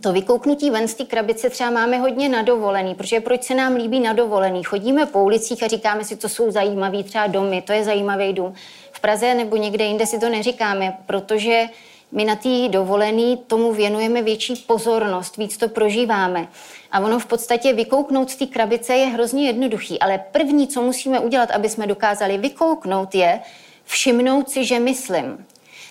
to 0.00 0.12
vykouknutí 0.12 0.70
ven 0.70 0.88
z 0.88 0.94
té 0.94 1.04
krabice 1.04 1.50
třeba 1.50 1.70
máme 1.70 1.98
hodně 1.98 2.28
nadovolený, 2.28 2.94
protože 2.94 3.20
proč 3.20 3.42
se 3.42 3.54
nám 3.54 3.74
líbí 3.74 4.00
nadovolený? 4.00 4.62
Chodíme 4.64 5.06
po 5.06 5.22
ulicích 5.22 5.62
a 5.62 5.68
říkáme 5.68 6.04
si, 6.04 6.16
to 6.16 6.28
jsou 6.28 6.50
zajímavý 6.50 7.04
třeba 7.04 7.26
domy, 7.26 7.62
to 7.62 7.72
je 7.72 7.84
zajímavý 7.84 8.32
dům. 8.32 8.54
V 8.92 9.00
Praze 9.00 9.34
nebo 9.34 9.56
někde 9.56 9.84
jinde 9.84 10.06
si 10.06 10.18
to 10.18 10.28
neříkáme, 10.28 10.96
protože 11.06 11.66
my 12.12 12.24
na 12.24 12.36
té 12.36 12.68
dovolený 12.68 13.36
tomu 13.46 13.72
věnujeme 13.72 14.22
větší 14.22 14.56
pozornost, 14.56 15.36
víc 15.36 15.56
to 15.56 15.68
prožíváme. 15.68 16.48
A 16.92 17.00
ono 17.00 17.18
v 17.18 17.26
podstatě 17.26 17.72
vykouknout 17.72 18.30
z 18.30 18.36
té 18.36 18.46
krabice 18.46 18.94
je 18.94 19.06
hrozně 19.06 19.46
jednoduchý, 19.46 20.00
ale 20.00 20.24
první, 20.32 20.68
co 20.68 20.82
musíme 20.82 21.20
udělat, 21.20 21.50
aby 21.50 21.68
jsme 21.68 21.86
dokázali 21.86 22.38
vykouknout, 22.38 23.14
je 23.14 23.40
všimnout 23.84 24.50
si, 24.50 24.64
že 24.64 24.80
myslím. 24.80 25.46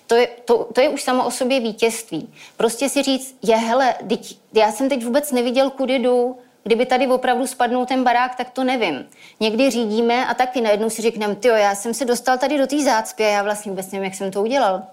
To 0.07 0.15
je, 0.15 0.27
to, 0.45 0.69
to 0.73 0.81
je 0.81 0.89
už 0.89 1.03
samo 1.03 1.25
o 1.25 1.31
sobě 1.31 1.59
vítězství. 1.59 2.33
Prostě 2.57 2.89
si 2.89 3.03
říct, 3.03 3.37
je 3.41 3.55
hele, 3.55 3.95
teď, 4.09 4.37
já 4.53 4.71
jsem 4.71 4.89
teď 4.89 5.03
vůbec 5.03 5.31
neviděl, 5.31 5.69
kudy 5.69 5.99
jdu, 5.99 6.37
kdyby 6.63 6.85
tady 6.85 7.07
opravdu 7.07 7.47
spadnul 7.47 7.85
ten 7.85 8.03
barák, 8.03 8.35
tak 8.35 8.49
to 8.49 8.63
nevím. 8.63 9.09
Někdy 9.39 9.69
řídíme 9.69 10.25
a 10.25 10.33
taky 10.33 10.61
najednou 10.61 10.89
si 10.89 11.01
řekneme, 11.01 11.35
ty 11.35 11.47
já 11.47 11.75
jsem 11.75 11.93
se 11.93 12.05
dostal 12.05 12.37
tady 12.37 12.57
do 12.57 12.67
té 12.67 12.79
zácpy 12.79 13.23
a 13.23 13.27
já 13.27 13.43
vlastně 13.43 13.71
vůbec 13.71 13.91
nevím, 13.91 14.03
jak 14.03 14.15
jsem 14.15 14.31
to 14.31 14.41
udělal 14.41 14.83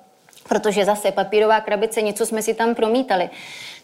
protože 0.50 0.85
zase 0.85 1.12
papírová 1.12 1.61
krabice, 1.61 2.02
něco 2.02 2.26
jsme 2.26 2.43
si 2.43 2.55
tam 2.55 2.75
promítali. 2.75 3.31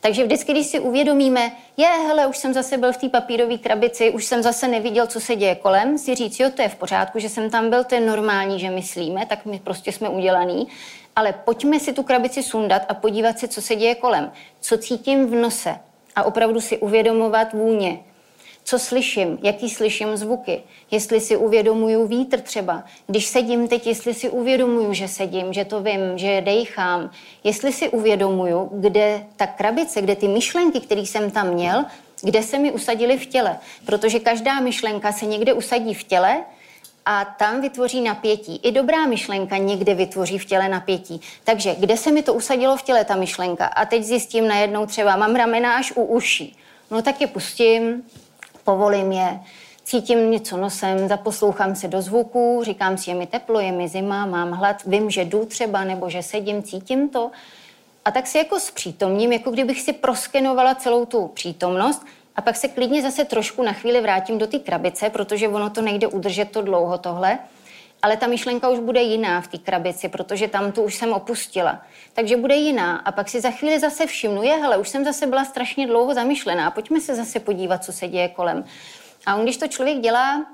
Takže 0.01 0.25
vždycky, 0.25 0.53
když 0.53 0.67
si 0.67 0.81
uvědomíme, 0.81 1.53
je, 1.77 1.87
hele, 1.87 2.27
už 2.27 2.37
jsem 2.37 2.55
zase 2.55 2.79
byl 2.79 2.93
v 2.93 2.97
té 2.97 3.09
papírové 3.09 3.59
krabici, 3.59 4.11
už 4.11 4.25
jsem 4.25 4.43
zase 4.43 4.69
neviděl, 4.69 5.07
co 5.07 5.21
se 5.21 5.37
děje 5.37 5.55
kolem, 5.55 5.99
si 5.99 6.15
říct, 6.15 6.41
jo, 6.41 6.51
to 6.51 6.63
je 6.63 6.69
v 6.69 6.77
pořádku, 6.77 7.19
že 7.19 7.29
jsem 7.29 7.51
tam 7.51 7.71
byl, 7.71 7.85
to 7.85 7.95
je 7.95 8.01
normální, 8.01 8.61
že 8.61 8.71
myslíme, 8.71 9.27
tak 9.27 9.47
my 9.47 9.59
prostě 9.59 9.93
jsme 9.93 10.09
udělaný, 10.09 10.69
ale 11.17 11.33
pojďme 11.33 11.81
si 11.81 11.93
tu 11.93 12.03
krabici 12.03 12.43
sundat 12.43 12.83
a 12.89 12.95
podívat 12.95 13.39
se, 13.39 13.49
co 13.49 13.63
se 13.63 13.77
děje 13.77 13.95
kolem, 13.95 14.33
co 14.61 14.79
cítím 14.79 15.27
v 15.27 15.35
nose? 15.35 15.77
A 16.17 16.23
opravdu 16.23 16.61
si 16.61 16.79
uvědomovat 16.79 17.53
vůně, 17.53 17.99
co 18.69 18.79
slyším, 18.79 19.39
jaký 19.43 19.71
slyším 19.71 20.17
zvuky, 20.17 20.63
jestli 20.91 21.21
si 21.21 21.37
uvědomuju 21.37 22.07
vítr 22.07 22.41
třeba. 22.41 22.85
Když 23.07 23.27
sedím 23.27 23.69
teď, 23.69 23.87
jestli 23.87 24.15
si 24.15 24.31
uvědomuju, 24.31 24.93
že 24.93 25.09
sedím, 25.09 25.53
že 25.53 25.65
to 25.65 25.83
vím, 25.83 26.01
že 26.19 26.41
dejchám, 26.41 27.11
jestli 27.45 27.73
si 27.73 27.89
uvědomuju, 27.89 28.71
kde 28.73 29.27
ta 29.37 29.47
krabice, 29.47 30.03
kde 30.03 30.17
ty 30.17 30.29
myšlenky, 30.29 30.81
které 30.81 31.01
jsem 31.01 31.31
tam 31.31 31.49
měl, 31.49 31.85
kde 32.23 32.43
se 32.43 32.59
mi 32.59 32.73
usadily 32.73 33.19
v 33.19 33.27
těle. 33.27 33.59
Protože 33.85 34.19
každá 34.19 34.61
myšlenka 34.61 35.13
se 35.13 35.27
někde 35.27 35.53
usadí 35.53 35.95
v 35.95 36.05
těle 36.05 36.45
a 37.05 37.25
tam 37.25 37.61
vytvoří 37.61 38.01
napětí. 38.01 38.61
I 38.63 38.73
dobrá 38.73 39.07
myšlenka 39.07 39.57
někde 39.57 39.95
vytvoří 39.95 40.39
v 40.39 40.45
těle 40.45 40.69
napětí. 40.69 41.21
Takže 41.45 41.75
kde 41.79 41.97
se 41.97 42.13
mi 42.13 42.23
to 42.23 42.35
usadilo 42.35 42.77
v 42.77 42.83
těle, 42.83 43.05
ta 43.05 43.17
myšlenka? 43.17 43.67
A 43.67 43.85
teď 43.85 44.03
zjistím 44.03 44.49
najednou 44.49 44.87
třeba, 44.87 45.17
mám 45.17 45.35
ramena 45.35 45.77
až 45.77 45.93
u 45.97 46.03
uší. 46.03 46.57
No 46.91 47.03
tak 47.03 47.21
je 47.21 47.27
pustím, 47.27 48.03
povolím 48.67 49.13
je, 49.13 49.41
cítím 49.85 50.31
něco 50.31 50.57
nosem, 50.57 51.09
zaposlouchám 51.09 51.75
se 51.75 51.89
do 51.89 52.03
zvuku, 52.03 52.63
říkám 52.65 52.99
si, 52.99 53.11
je 53.11 53.15
mi 53.15 53.27
teplo, 53.27 53.61
je 53.61 53.73
mi 53.73 53.89
zima, 53.89 54.27
mám 54.27 54.53
hlad, 54.53 54.77
vím, 54.87 55.11
že 55.11 55.25
jdu 55.25 55.47
třeba, 55.47 55.85
nebo 55.85 56.11
že 56.11 56.23
sedím, 56.23 56.63
cítím 56.63 57.09
to. 57.09 57.31
A 58.05 58.11
tak 58.11 58.27
si 58.27 58.39
jako 58.39 58.61
zpřítomním, 58.61 59.33
jako 59.33 59.51
kdybych 59.51 59.81
si 59.81 59.93
proskenovala 59.93 60.75
celou 60.75 61.05
tu 61.05 61.27
přítomnost 61.27 62.03
a 62.37 62.43
pak 62.43 62.57
se 62.57 62.69
klidně 62.69 63.03
zase 63.03 63.25
trošku 63.25 63.63
na 63.63 63.73
chvíli 63.73 64.01
vrátím 64.01 64.39
do 64.39 64.47
té 64.47 64.59
krabice, 64.59 65.11
protože 65.11 65.49
ono 65.49 65.71
to 65.71 65.83
nejde 65.83 66.07
udržet 66.07 66.51
to 66.51 66.63
dlouho 66.63 66.99
tohle. 66.99 67.39
Ale 68.03 68.17
ta 68.17 68.27
myšlenka 68.27 68.69
už 68.69 68.79
bude 68.79 69.03
jiná 69.03 69.41
v 69.41 69.49
té 69.49 69.59
krabici, 69.59 70.09
protože 70.09 70.49
tam 70.49 70.73
tu 70.73 70.83
už 70.83 70.95
jsem 70.95 71.13
opustila. 71.13 71.83
Takže 72.13 72.37
bude 72.37 72.55
jiná. 72.55 72.97
A 72.97 73.13
pak 73.13 73.29
si 73.29 73.41
za 73.41 73.51
chvíli 73.51 73.81
zase 73.81 74.07
všimnu, 74.07 74.43
je, 74.43 74.57
hele, 74.57 74.77
už 74.77 74.89
jsem 74.89 75.05
zase 75.05 75.27
byla 75.27 75.45
strašně 75.45 75.87
dlouho 75.87 76.15
zamyšlená, 76.15 76.71
pojďme 76.71 77.01
se 77.01 77.15
zase 77.15 77.41
podívat, 77.41 77.85
co 77.85 77.93
se 77.93 78.09
děje 78.09 78.29
kolem. 78.29 78.65
A 79.27 79.37
on, 79.37 79.43
když 79.43 79.57
to 79.57 79.69
člověk 79.69 79.99
dělá 79.99 80.47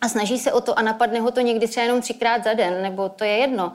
a 0.00 0.08
snaží 0.08 0.38
se 0.38 0.52
o 0.52 0.60
to 0.60 0.78
a 0.78 0.82
napadne 0.82 1.20
ho 1.20 1.30
to 1.30 1.40
někdy 1.40 1.68
třeba 1.68 1.84
jenom 1.84 2.00
třikrát 2.00 2.44
za 2.44 2.54
den, 2.54 2.82
nebo 2.82 3.08
to 3.08 3.24
je 3.24 3.36
jedno, 3.36 3.72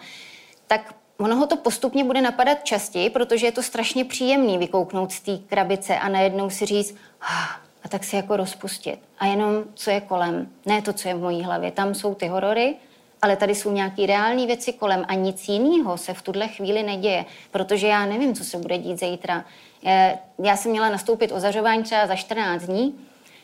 tak 0.68 0.94
ono 1.18 1.36
ho 1.36 1.48
to 1.48 1.58
postupně 1.58 2.04
bude 2.04 2.22
napadat 2.22 2.64
častěji, 2.64 3.10
protože 3.10 3.48
je 3.48 3.52
to 3.52 3.64
strašně 3.64 4.06
příjemný 4.06 4.58
vykouknout 4.58 5.12
z 5.12 5.20
té 5.20 5.38
krabice 5.38 6.00
a 6.00 6.10
najednou 6.10 6.50
si 6.50 6.66
říct, 6.66 6.96
ah, 7.22 7.70
a 7.84 7.90
tak 7.90 8.04
si 8.04 8.16
jako 8.16 8.38
rozpustit. 8.38 9.00
A 9.20 9.26
jenom, 9.26 9.64
co 9.74 9.92
je 9.92 10.02
kolem, 10.02 10.50
ne 10.66 10.82
to, 10.82 10.94
co 10.94 11.08
je 11.08 11.14
v 11.14 11.20
mojí 11.20 11.44
hlavě. 11.44 11.72
Tam 11.72 11.96
jsou 11.96 12.16
ty 12.16 12.28
horory, 12.28 12.76
ale 13.22 13.36
tady 13.36 13.56
jsou 13.56 13.72
nějaké 13.72 14.06
reální 14.06 14.48
věci 14.48 14.74
kolem 14.74 15.06
a 15.08 15.14
nic 15.14 15.48
jiného 15.48 15.98
se 15.98 16.14
v 16.14 16.22
tuhle 16.22 16.48
chvíli 16.48 16.84
neděje, 16.84 17.26
protože 17.52 17.88
já 17.88 18.06
nevím, 18.06 18.34
co 18.34 18.44
se 18.44 18.58
bude 18.58 18.78
dít 18.78 19.00
zítra. 19.00 19.46
Eh, 19.86 20.20
já 20.44 20.58
jsem 20.58 20.72
měla 20.72 20.90
nastoupit 20.90 21.32
ozařování 21.32 21.84
třeba 21.84 22.08
za 22.08 22.16
14 22.16 22.64
dní 22.64 22.96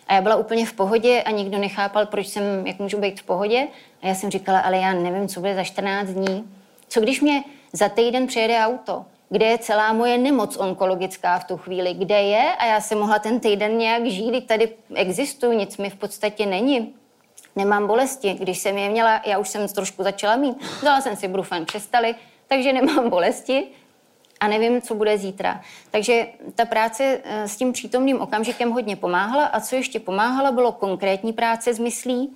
a 0.08 0.14
já 0.14 0.22
byla 0.22 0.36
úplně 0.36 0.66
v 0.66 0.74
pohodě 0.74 1.22
a 1.22 1.32
nikdo 1.32 1.58
nechápal, 1.58 2.06
proč 2.06 2.28
jsem, 2.28 2.68
jak 2.68 2.80
můžu 2.80 2.98
být 2.98 3.20
v 3.20 3.24
pohodě. 3.24 3.68
A 4.02 4.08
já 4.08 4.16
jsem 4.16 4.32
říkala, 4.32 4.60
ale 4.60 4.78
já 4.78 4.94
nevím, 4.94 5.28
co 5.28 5.40
bude 5.40 5.56
za 5.56 5.64
14 5.64 6.08
dní. 6.08 6.50
Co 6.88 7.02
když 7.02 7.22
mě 7.22 7.44
za 7.74 7.90
týden 7.90 8.28
přijede 8.28 8.60
auto? 8.60 9.06
Kde 9.30 9.46
je 9.46 9.58
celá 9.58 9.94
moje 9.94 10.18
nemoc 10.18 10.58
onkologická 10.58 11.40
v 11.40 11.44
tu 11.44 11.58
chvíli? 11.58 11.94
Kde 11.94 12.22
je? 12.22 12.56
A 12.60 12.66
já 12.66 12.82
jsem 12.82 13.00
mohla 13.00 13.20
ten 13.20 13.40
týden 13.40 13.78
nějak 13.78 14.06
žít, 14.06 14.48
tady 14.48 14.70
existuju, 14.96 15.54
nic 15.54 15.78
mi 15.78 15.90
v 15.90 15.96
podstatě 15.96 16.46
není. 16.46 16.94
Nemám 17.56 17.88
bolesti. 17.88 18.34
Když 18.34 18.60
jsem 18.60 18.78
je 18.78 18.90
měla, 18.90 19.22
já 19.26 19.38
už 19.38 19.50
jsem 19.50 19.68
trošku 19.68 20.04
začala 20.04 20.36
mít, 20.36 20.58
dala 20.84 21.02
jsem 21.02 21.16
si 21.16 21.28
brufen, 21.28 21.66
přestali, 21.66 22.16
takže 22.48 22.74
nemám 22.74 23.10
bolesti 23.10 23.68
a 24.40 24.48
nevím, 24.48 24.82
co 24.82 24.96
bude 24.96 25.18
zítra. 25.18 25.62
Takže 25.92 26.28
ta 26.56 26.66
práce 26.66 27.22
eh, 27.24 27.48
s 27.48 27.58
tím 27.58 27.74
přítomným 27.74 28.22
okamžikem 28.22 28.72
hodně 28.72 28.96
pomáhala 28.96 29.46
a 29.46 29.60
co 29.60 29.76
ještě 29.76 30.00
pomáhala, 30.00 30.52
bylo 30.52 30.72
konkrétní 30.72 31.34
práce 31.34 31.74
s 31.74 31.80
myslí. 31.80 32.36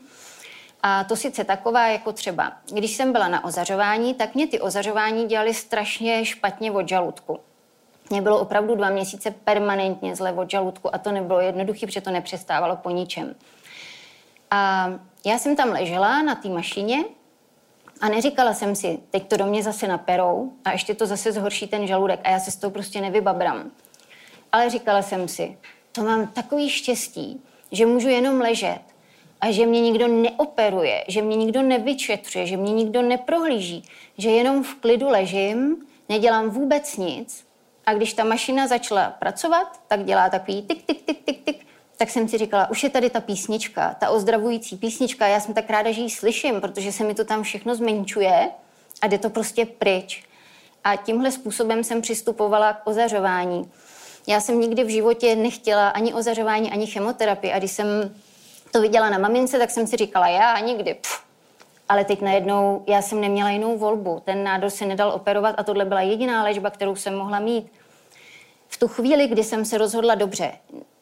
A 0.84 1.04
to 1.04 1.16
sice 1.16 1.44
taková, 1.44 1.88
jako 1.88 2.14
třeba, 2.14 2.52
když 2.72 2.96
jsem 2.96 3.12
byla 3.12 3.28
na 3.28 3.44
ozařování, 3.44 4.14
tak 4.14 4.36
mě 4.36 4.48
ty 4.48 4.60
ozařování 4.60 5.26
dělaly 5.26 5.54
strašně 5.54 6.26
špatně 6.26 6.72
od 6.72 6.90
žaludku. 6.90 7.40
Mě 8.10 8.22
bylo 8.22 8.40
opravdu 8.40 8.76
dva 8.76 8.90
měsíce 8.90 9.32
permanentně 9.32 10.16
zle 10.16 10.34
od 10.34 10.50
žaludku 10.50 10.96
a 10.96 10.98
to 10.98 11.12
nebylo 11.12 11.40
jednoduché, 11.40 11.86
protože 11.86 12.02
to 12.02 12.12
nepřestávalo 12.12 12.76
po 12.76 12.90
ničem. 12.90 13.36
A 14.52 14.90
já 15.26 15.38
jsem 15.38 15.56
tam 15.56 15.70
ležela 15.70 16.22
na 16.22 16.36
té 16.36 16.50
mašině 16.50 17.04
a 18.02 18.10
neříkala 18.10 18.54
jsem 18.54 18.76
si, 18.76 19.00
teď 19.12 19.28
to 19.28 19.38
do 19.38 19.46
mě 19.46 19.64
zase 19.64 19.88
naperou 19.88 20.52
a 20.66 20.72
ještě 20.72 20.94
to 20.94 21.06
zase 21.06 21.32
zhorší 21.32 21.68
ten 21.68 21.88
žaludek 21.88 22.20
a 22.24 22.30
já 22.30 22.40
se 22.40 22.52
s 22.52 22.56
tou 22.56 22.70
prostě 22.70 23.02
nevybabram. 23.02 23.72
Ale 24.52 24.70
říkala 24.70 25.02
jsem 25.02 25.28
si, 25.28 25.58
to 25.92 26.04
mám 26.04 26.28
takový 26.28 26.70
štěstí, 26.70 27.42
že 27.72 27.86
můžu 27.86 28.10
jenom 28.10 28.42
ležet 28.42 28.82
a 29.42 29.52
že 29.52 29.66
mě 29.66 29.82
nikdo 29.82 30.08
neoperuje, 30.08 31.04
že 31.08 31.22
mě 31.22 31.36
nikdo 31.36 31.62
nevyčetřuje, 31.62 32.48
že 32.48 32.58
mě 32.58 32.74
nikdo 32.74 33.02
neprohlíží, 33.02 33.84
že 34.18 34.30
jenom 34.30 34.64
v 34.64 34.76
klidu 34.76 35.08
ležím, 35.10 35.86
nedělám 36.10 36.50
vůbec 36.50 36.98
nic 36.98 37.46
a 37.86 37.94
když 37.94 38.14
ta 38.14 38.24
mašina 38.24 38.68
začala 38.68 39.10
pracovat, 39.10 39.82
tak 39.88 40.06
dělá 40.06 40.30
takový 40.30 40.62
tik, 40.62 40.86
tik, 40.86 41.02
tik, 41.06 41.24
tik, 41.26 41.44
tik 41.44 41.69
tak 42.00 42.10
jsem 42.10 42.28
si 42.28 42.38
říkala, 42.38 42.70
už 42.70 42.84
je 42.84 42.90
tady 42.90 43.10
ta 43.10 43.22
písnička, 43.22 43.96
ta 44.00 44.10
ozdravující 44.10 44.78
písnička, 44.78 45.28
já 45.28 45.40
jsem 45.40 45.54
tak 45.54 45.70
ráda, 45.70 45.92
že 45.92 46.02
ji 46.02 46.10
slyším, 46.10 46.62
protože 46.62 46.92
se 46.92 47.04
mi 47.04 47.14
to 47.14 47.26
tam 47.26 47.44
všechno 47.44 47.76
zmenšuje 47.76 48.50
a 49.02 49.08
jde 49.08 49.18
to 49.18 49.30
prostě 49.30 49.66
pryč. 49.66 50.24
A 50.84 50.96
tímhle 50.96 51.32
způsobem 51.32 51.84
jsem 51.84 52.02
přistupovala 52.02 52.74
k 52.74 52.88
ozařování. 52.88 53.72
Já 54.28 54.42
jsem 54.42 54.60
nikdy 54.60 54.84
v 54.84 54.90
životě 54.90 55.36
nechtěla 55.36 55.90
ani 55.90 56.14
ozařování, 56.14 56.72
ani 56.72 56.88
chemoterapii. 56.88 57.54
A 57.54 57.60
když 57.60 57.72
jsem 57.72 57.88
to 58.72 58.82
viděla 58.82 59.10
na 59.10 59.18
mamince, 59.18 59.60
tak 59.60 59.70
jsem 59.70 59.88
si 59.88 59.98
říkala, 59.98 60.28
já 60.28 60.60
nikdy. 60.60 60.94
Pff. 60.94 61.24
Ale 61.90 62.06
teď 62.06 62.22
najednou 62.22 62.84
já 62.88 63.02
jsem 63.02 63.22
neměla 63.22 63.50
jinou 63.50 63.78
volbu. 63.78 64.22
Ten 64.26 64.44
nádor 64.44 64.70
se 64.70 64.86
nedal 64.86 65.12
operovat 65.12 65.56
a 65.58 65.64
tohle 65.64 65.86
byla 65.86 66.02
jediná 66.02 66.44
léčba, 66.44 66.70
kterou 66.70 66.96
jsem 66.96 67.16
mohla 67.16 67.40
mít. 67.40 67.72
V 68.68 68.78
tu 68.78 68.88
chvíli, 68.88 69.28
kdy 69.28 69.44
jsem 69.44 69.66
se 69.66 69.78
rozhodla 69.78 70.16
dobře, 70.16 70.52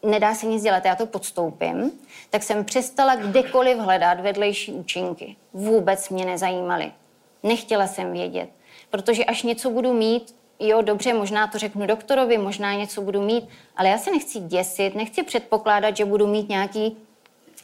nedá 0.04 0.36
se 0.36 0.46
nic 0.46 0.64
dělat, 0.64 0.86
já 0.86 0.96
to 0.96 1.06
podstoupím, 1.06 1.92
tak 2.30 2.44
jsem 2.44 2.66
přestala 2.66 3.16
kdekoliv 3.16 3.78
hledat 3.78 4.20
vedlejší 4.20 4.72
účinky. 4.72 5.36
Vůbec 5.54 6.10
mě 6.10 6.26
nezajímaly. 6.26 6.92
Nechtěla 7.44 7.88
jsem 7.88 8.12
vědět, 8.12 8.50
protože 8.90 9.26
až 9.26 9.44
něco 9.44 9.70
budu 9.70 9.94
mít, 9.94 10.36
jo, 10.60 10.82
dobře, 10.82 11.14
možná 11.14 11.48
to 11.48 11.58
řeknu 11.58 11.86
doktorovi, 11.86 12.38
možná 12.38 12.74
něco 12.74 13.02
budu 13.02 13.22
mít, 13.22 13.50
ale 13.76 13.90
já 13.90 13.98
se 13.98 14.12
nechci 14.12 14.40
děsit, 14.40 14.96
nechci 14.96 15.24
předpokládat, 15.24 15.98
že 15.98 16.06
budu 16.06 16.28
mít 16.28 16.50
nějaký 16.50 16.98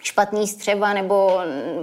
špatný 0.03 0.47
střeva 0.47 0.93
nebo 0.93 1.39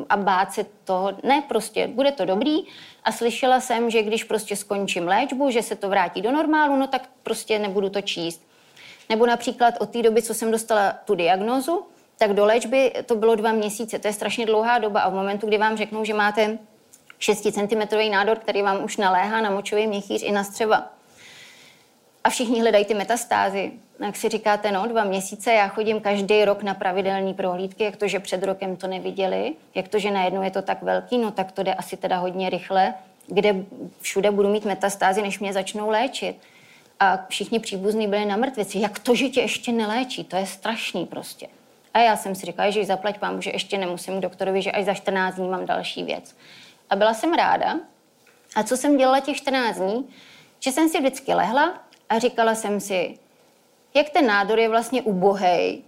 a 0.08 0.16
bát 0.16 0.52
se 0.52 0.66
toho. 0.84 1.12
Ne, 1.22 1.42
prostě 1.48 1.88
bude 1.88 2.12
to 2.12 2.24
dobrý. 2.24 2.56
A 3.04 3.12
slyšela 3.12 3.60
jsem, 3.60 3.90
že 3.90 4.02
když 4.02 4.24
prostě 4.24 4.56
skončím 4.56 5.08
léčbu, 5.08 5.50
že 5.50 5.62
se 5.62 5.76
to 5.76 5.88
vrátí 5.88 6.22
do 6.22 6.32
normálu, 6.32 6.76
no 6.76 6.86
tak 6.86 7.08
prostě 7.22 7.58
nebudu 7.58 7.88
to 7.88 8.00
číst. 8.00 8.49
Nebo 9.10 9.26
například 9.26 9.74
od 9.80 9.90
té 9.90 10.02
doby, 10.02 10.22
co 10.22 10.34
jsem 10.34 10.50
dostala 10.50 10.92
tu 10.92 11.14
diagnózu, 11.14 11.82
tak 12.18 12.32
do 12.32 12.44
léčby 12.44 12.92
to 13.06 13.14
bylo 13.14 13.34
dva 13.34 13.52
měsíce. 13.52 13.98
To 13.98 14.08
je 14.08 14.12
strašně 14.12 14.46
dlouhá 14.46 14.78
doba 14.78 15.00
a 15.00 15.08
v 15.08 15.14
momentu, 15.14 15.46
kdy 15.46 15.58
vám 15.58 15.76
řeknou, 15.76 16.04
že 16.04 16.14
máte 16.14 16.58
6 17.18 17.40
cm 17.52 18.10
nádor, 18.10 18.38
který 18.38 18.62
vám 18.62 18.84
už 18.84 18.96
naléhá 18.96 19.40
na 19.40 19.50
močový 19.50 19.86
měchýř 19.86 20.22
i 20.22 20.32
na 20.32 20.44
střeva. 20.44 20.90
A 22.24 22.30
všichni 22.30 22.60
hledají 22.60 22.84
ty 22.84 22.94
metastázy. 22.94 23.72
Jak 24.00 24.16
si 24.16 24.28
říkáte, 24.28 24.72
no, 24.72 24.86
dva 24.86 25.04
měsíce, 25.04 25.52
já 25.52 25.68
chodím 25.68 26.00
každý 26.00 26.44
rok 26.44 26.62
na 26.62 26.74
pravidelné 26.74 27.34
prohlídky, 27.34 27.84
jak 27.84 27.96
to, 27.96 28.08
že 28.08 28.20
před 28.20 28.42
rokem 28.42 28.76
to 28.76 28.86
neviděli, 28.86 29.54
jak 29.74 29.88
to, 29.88 29.98
že 29.98 30.10
najednou 30.10 30.42
je 30.42 30.50
to 30.50 30.62
tak 30.62 30.82
velký, 30.82 31.18
no 31.18 31.30
tak 31.30 31.52
to 31.52 31.62
jde 31.62 31.74
asi 31.74 31.96
teda 31.96 32.16
hodně 32.16 32.50
rychle, 32.50 32.94
kde 33.26 33.54
všude 34.00 34.30
budu 34.30 34.48
mít 34.48 34.64
metastázy, 34.64 35.22
než 35.22 35.38
mě 35.38 35.52
začnou 35.52 35.88
léčit 35.88 36.36
a 37.00 37.26
všichni 37.28 37.60
příbuzní 37.60 38.08
byli 38.08 38.24
na 38.24 38.36
mrtvici. 38.36 38.80
Jak 38.80 38.98
to, 38.98 39.14
že 39.14 39.28
tě 39.28 39.40
ještě 39.40 39.72
neléčí? 39.72 40.24
To 40.24 40.36
je 40.36 40.46
strašný 40.46 41.06
prostě. 41.06 41.46
A 41.94 41.98
já 41.98 42.16
jsem 42.16 42.34
si 42.34 42.46
říkala, 42.46 42.70
že 42.70 42.84
zaplať 42.84 43.18
pán, 43.18 43.42
že 43.42 43.50
ještě 43.50 43.78
nemusím 43.78 44.18
k 44.18 44.22
doktorovi, 44.22 44.62
že 44.62 44.72
až 44.72 44.84
za 44.84 44.94
14 44.94 45.34
dní 45.34 45.48
mám 45.48 45.66
další 45.66 46.04
věc. 46.04 46.36
A 46.90 46.96
byla 46.96 47.14
jsem 47.14 47.34
ráda. 47.34 47.80
A 48.56 48.62
co 48.62 48.76
jsem 48.76 48.96
dělala 48.96 49.20
těch 49.20 49.36
14 49.36 49.76
dní? 49.76 50.08
Že 50.60 50.72
jsem 50.72 50.88
si 50.88 50.98
vždycky 50.98 51.34
lehla 51.34 51.82
a 52.08 52.18
říkala 52.18 52.54
jsem 52.54 52.80
si, 52.80 53.18
jak 53.94 54.10
ten 54.10 54.26
nádor 54.26 54.58
je 54.58 54.68
vlastně 54.68 55.02
ubohej, 55.02 55.82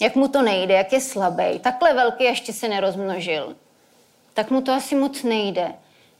jak 0.00 0.16
mu 0.16 0.28
to 0.28 0.42
nejde, 0.42 0.74
jak 0.74 0.92
je 0.92 1.00
slabý. 1.00 1.58
Takhle 1.60 1.94
velký 1.94 2.24
ještě 2.24 2.52
se 2.52 2.68
nerozmnožil. 2.68 3.56
Tak 4.34 4.50
mu 4.50 4.60
to 4.60 4.72
asi 4.72 4.94
moc 4.94 5.22
nejde. 5.22 5.74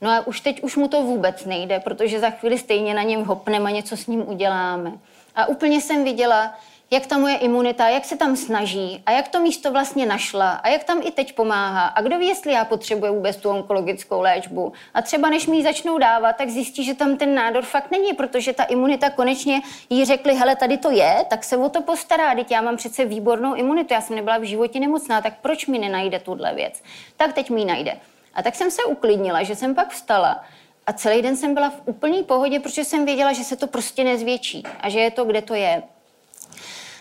No 0.04 0.11
a 0.11 0.26
už 0.26 0.40
teď 0.40 0.62
už 0.62 0.76
mu 0.76 0.88
to 0.88 1.02
vůbec 1.02 1.44
nejde, 1.44 1.80
protože 1.80 2.20
za 2.20 2.30
chvíli 2.30 2.58
stejně 2.58 2.94
na 2.94 3.02
něm 3.02 3.25
hopneme 3.25 3.70
a 3.70 3.70
něco 3.70 3.96
s 3.96 4.06
ním 4.06 4.28
uděláme. 4.28 4.92
A 5.37 5.46
úplně 5.46 5.80
jsem 5.80 6.04
viděla, 6.04 6.54
jak 6.90 7.06
ta 7.06 7.18
moje 7.18 7.37
imunita, 7.37 7.88
jak 7.88 8.04
se 8.04 8.16
tam 8.16 8.37
snaží 8.37 9.02
a 9.06 9.11
jak 9.11 9.28
to 9.28 9.40
místo 9.40 9.73
vlastně 9.73 10.06
našla 10.06 10.50
a 10.50 10.68
jak 10.68 10.84
tam 10.84 11.00
i 11.04 11.11
teď 11.11 11.32
pomáhá. 11.32 11.87
A 11.87 12.02
kdo 12.02 12.18
ví, 12.18 12.26
jestli 12.26 12.52
já 12.52 12.64
potřebuji 12.64 13.12
vůbec 13.12 13.37
tu 13.37 13.50
onkologickou 13.50 14.20
léčbu. 14.20 14.73
A 14.94 15.02
třeba 15.02 15.30
než 15.30 15.46
mi 15.46 15.56
ji 15.56 15.62
začnou 15.62 15.99
dávat, 15.99 16.32
tak 16.32 16.50
zjistí, 16.50 16.84
že 16.84 16.94
tam 16.94 17.16
ten 17.16 17.34
nádor 17.34 17.64
fakt 17.64 17.90
není, 17.90 18.12
protože 18.12 18.52
ta 18.52 18.64
imunita 18.64 19.11
konečně 19.11 19.62
jí 19.90 20.04
řekli, 20.04 20.34
hele, 20.34 20.56
tady 20.56 20.78
to 20.78 20.90
je, 20.90 21.25
tak 21.30 21.44
se 21.44 21.56
o 21.56 21.68
to 21.68 21.82
postará. 21.82 22.34
Teď 22.34 22.50
já 22.50 22.61
mám 22.61 22.76
přece 22.76 23.04
výbornou 23.04 23.54
imunitu, 23.54 23.94
já 23.94 24.00
jsem 24.00 24.16
nebyla 24.16 24.38
v 24.38 24.42
životě 24.42 24.80
nemocná, 24.80 25.20
tak 25.20 25.34
proč 25.42 25.66
mi 25.66 25.78
nenajde 25.78 26.18
tuhle 26.18 26.54
věc? 26.54 26.82
Tak 27.16 27.32
teď 27.32 27.50
mi 27.50 27.61
ji 27.61 27.66
najde. 27.66 27.96
A 28.35 28.43
tak 28.43 28.55
jsem 28.55 28.71
se 28.71 28.85
uklidnila, 28.85 29.43
že 29.43 29.57
jsem 29.57 29.75
pak 29.75 29.91
vstala 29.91 30.45
a 30.87 30.93
celý 30.93 31.23
den 31.23 31.37
jsem 31.37 31.55
byla 31.55 31.71
v 31.71 31.83
úplné 31.85 32.23
pohodě, 32.23 32.61
protože 32.61 32.85
jsem 32.85 33.05
věděla, 33.05 33.33
že 33.33 33.45
se 33.45 33.57
to 33.57 33.67
prostě 33.67 34.05
nezvětší 34.05 34.62
a 34.81 34.88
že 34.88 35.00
je 35.00 35.11
to, 35.11 35.25
kde 35.25 35.43
to 35.43 35.55
je. 35.55 35.83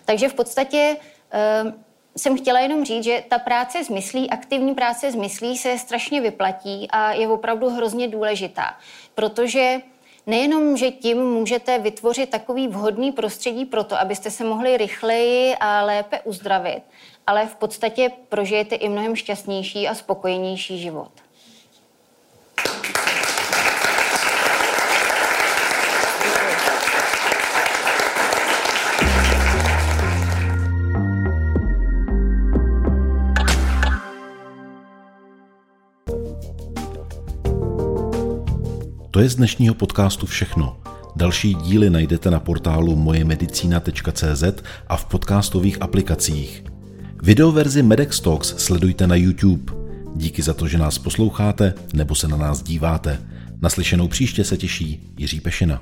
Takže 0.05 0.29
v 0.29 0.33
podstatě 0.33 0.97
ehm, 1.31 1.83
jsem 2.17 2.37
chtěla 2.37 2.59
jenom 2.59 2.85
říct, 2.85 3.03
že 3.03 3.23
ta 3.29 3.39
práce 3.39 3.83
s 3.83 3.89
myslí, 3.89 4.29
aktivní 4.29 4.75
práce 4.75 5.11
s 5.11 5.15
myslí 5.15 5.57
se 5.57 5.77
strašně 5.77 6.21
vyplatí 6.21 6.87
a 6.91 7.11
je 7.11 7.27
opravdu 7.27 7.69
hrozně 7.69 8.07
důležitá, 8.07 8.77
protože 9.15 9.81
nejenom, 10.27 10.77
že 10.77 10.91
tím 10.91 11.23
můžete 11.23 11.79
vytvořit 11.79 12.29
takový 12.29 12.67
vhodný 12.67 13.11
prostředí 13.11 13.65
pro 13.65 13.83
to, 13.83 13.99
abyste 13.99 14.31
se 14.31 14.43
mohli 14.43 14.77
rychleji 14.77 15.55
a 15.59 15.85
lépe 15.85 16.19
uzdravit, 16.23 16.83
ale 17.27 17.47
v 17.47 17.55
podstatě 17.55 18.11
prožijete 18.29 18.75
i 18.75 18.89
mnohem 18.89 19.15
šťastnější 19.15 19.87
a 19.87 19.95
spokojenější 19.95 20.79
život. 20.79 21.22
To 39.13 39.19
je 39.19 39.29
z 39.29 39.35
dnešního 39.35 39.75
podcastu 39.75 40.25
všechno. 40.25 40.77
Další 41.15 41.53
díly 41.53 41.89
najdete 41.89 42.31
na 42.31 42.39
portálu 42.39 42.95
mojemedicina.cz 42.95 44.43
a 44.87 44.97
v 44.97 45.05
podcastových 45.05 45.81
aplikacích. 45.81 46.63
Videoverzi 47.23 47.83
Medex 47.83 48.19
Talks 48.19 48.55
sledujte 48.57 49.07
na 49.07 49.15
YouTube. 49.15 49.73
Díky 50.15 50.41
za 50.41 50.53
to, 50.53 50.67
že 50.67 50.77
nás 50.77 50.97
posloucháte 50.97 51.73
nebo 51.93 52.15
se 52.15 52.27
na 52.27 52.37
nás 52.37 52.63
díváte. 52.63 53.21
Naslyšenou 53.61 54.07
příště 54.07 54.43
se 54.43 54.57
těší 54.57 55.13
Jiří 55.17 55.39
Pešina. 55.39 55.81